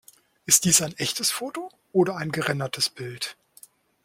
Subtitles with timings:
[0.47, 3.37] Ist dies ein echtes Foto oder ein gerendertes Bild?